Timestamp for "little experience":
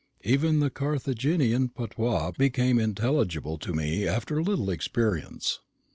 4.43-5.59